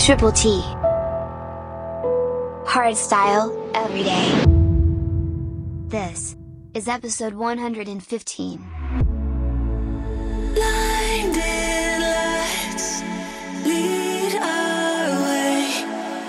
[0.00, 0.62] Triple T.
[2.64, 4.44] Hardstyle, every day.
[5.88, 6.36] This
[6.72, 8.64] is episode 115.
[10.54, 13.02] Blinded lights
[13.66, 15.68] lead our way.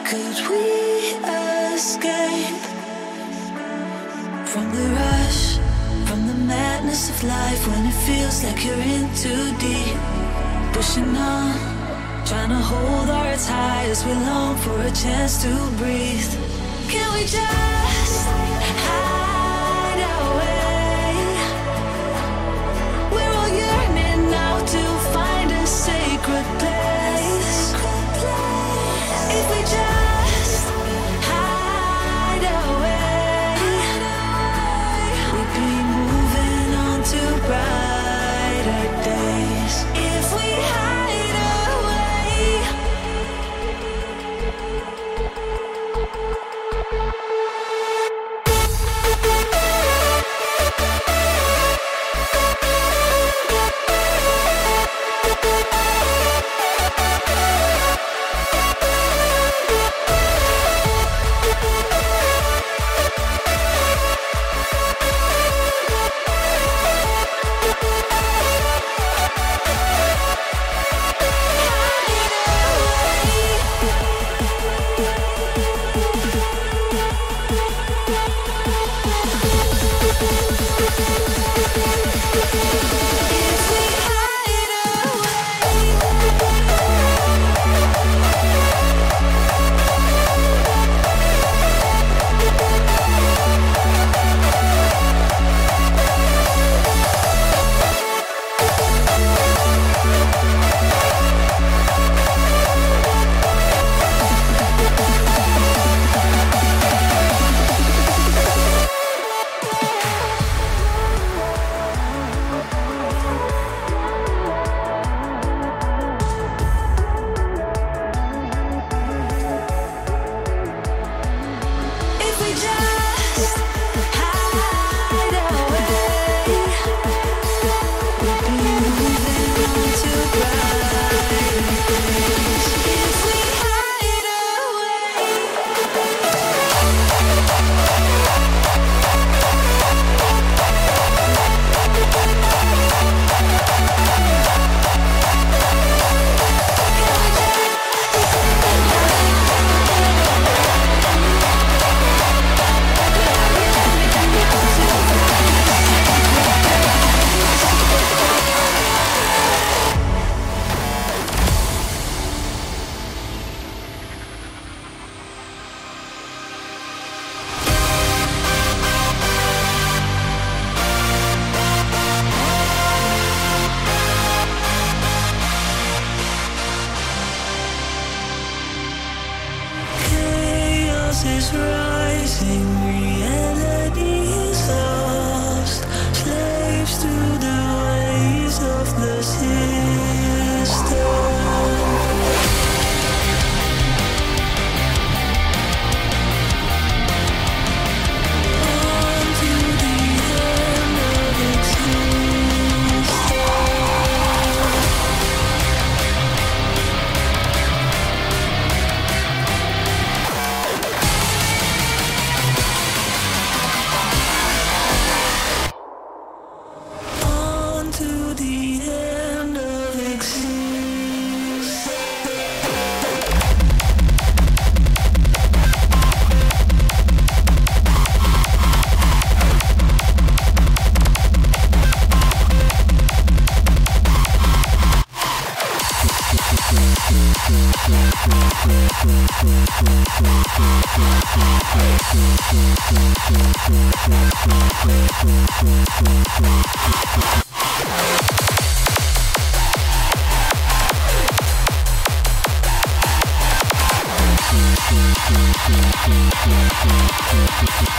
[0.04, 1.16] Could we
[1.74, 2.60] escape
[4.48, 5.60] from the rush,
[6.10, 9.98] from the madness of life when it feels like you're in too deep?
[10.74, 11.71] Pushing on,
[12.32, 16.34] trying to hold our ties, we long for a chance to breathe.
[16.88, 18.26] Can we just
[18.88, 21.18] hide away?
[23.12, 27.01] We're all yearning now to find a sacred place.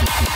[0.05, 0.32] Thank you.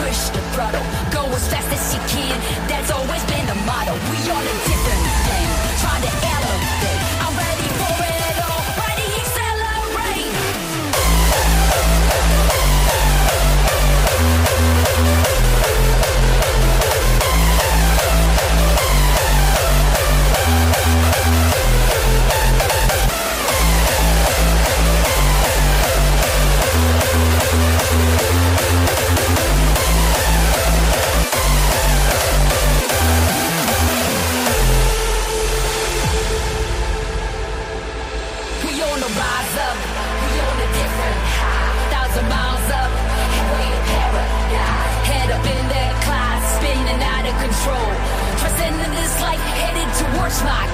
[0.00, 0.84] push the throttle.
[1.10, 2.36] Go as fast as you can,
[2.68, 3.94] that's always been the motto.
[4.10, 4.73] We on a
[50.40, 50.73] headed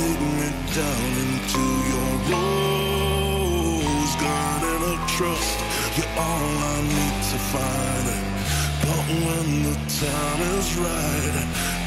[0.00, 0.48] lead me
[0.80, 4.70] down into your rose garden.
[4.74, 5.58] And I trust
[5.96, 8.06] you're all I need to find.
[8.84, 11.36] But when the time is right,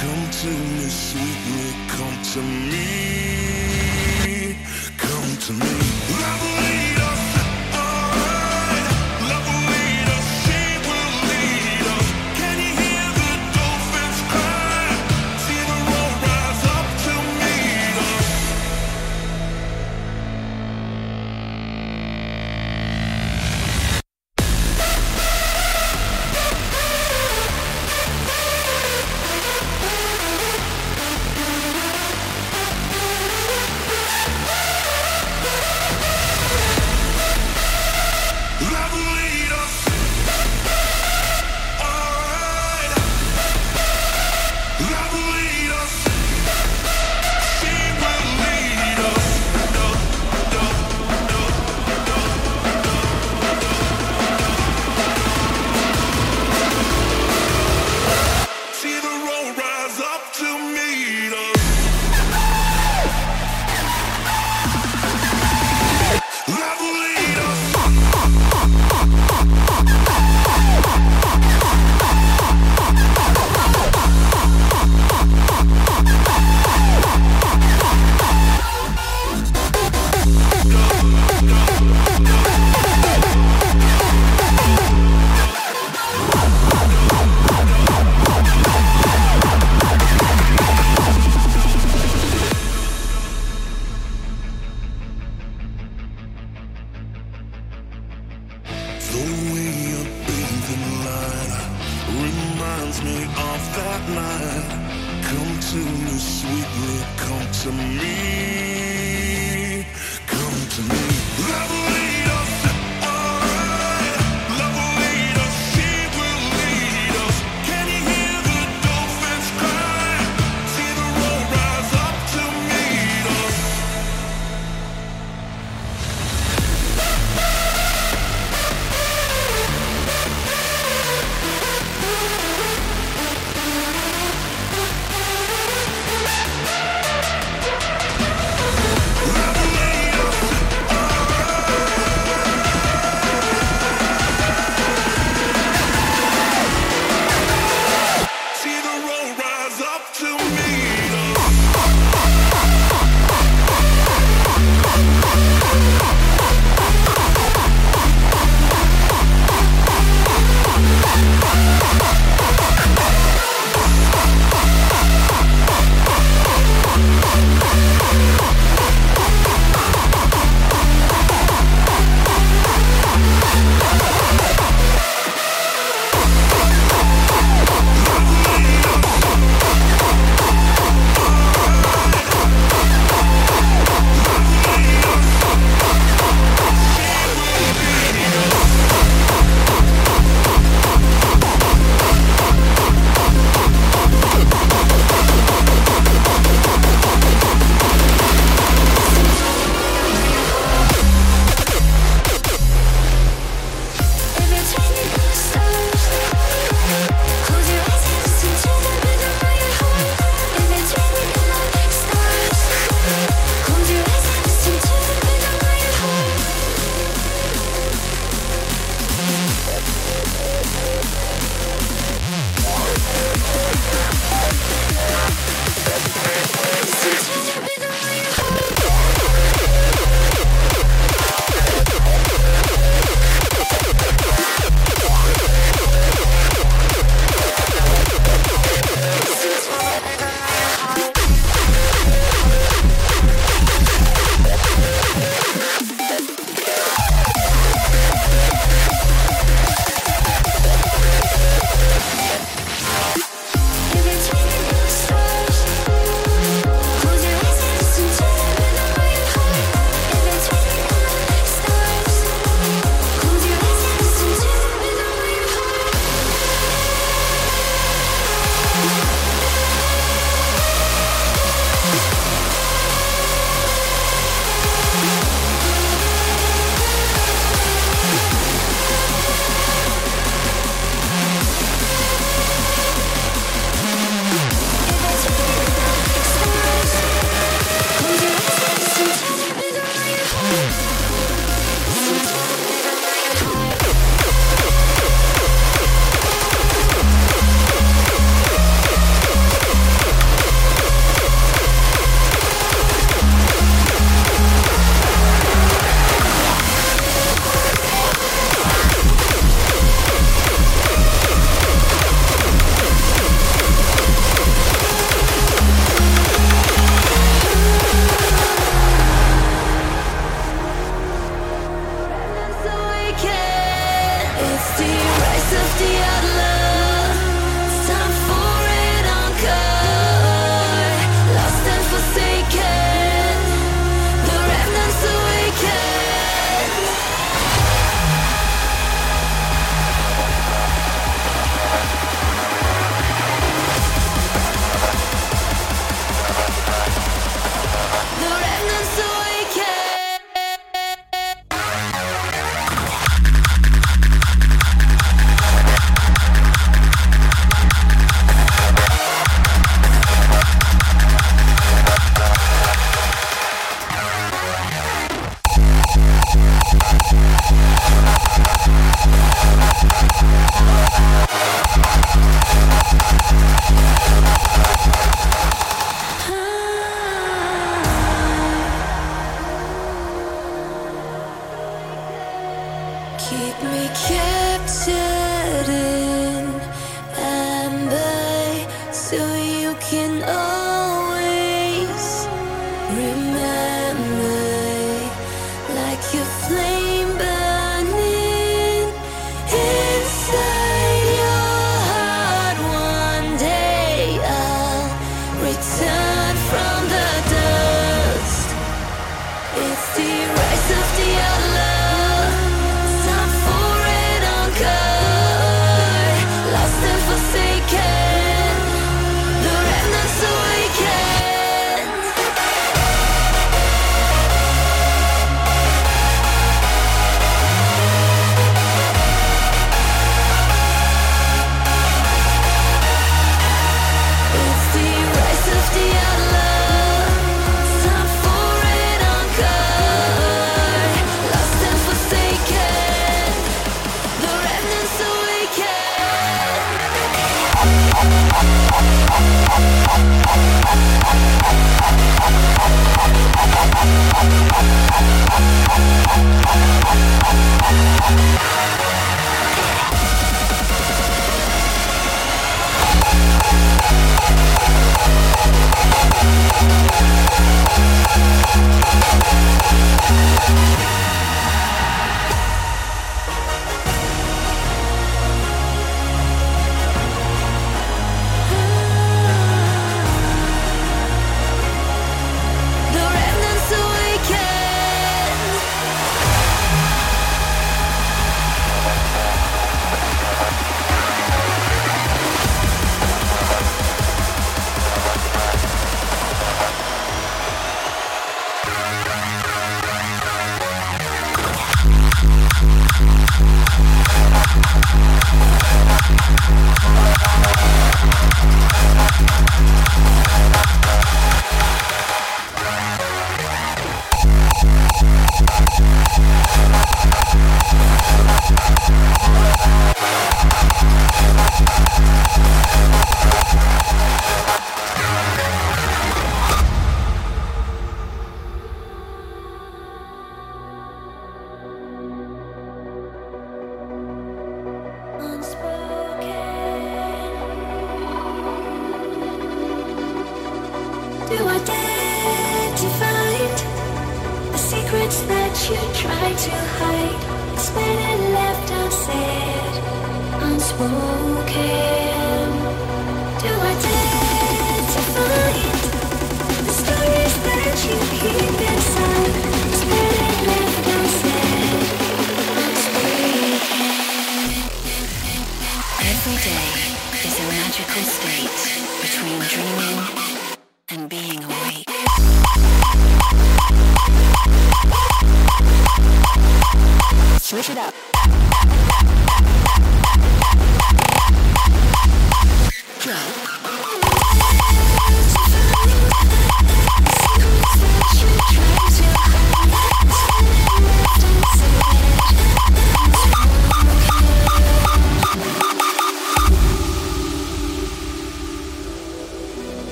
[0.00, 2.40] come to me, sweetly, come to
[2.70, 2.88] me,
[5.04, 5.74] come to me.
[6.30, 6.95] I believe.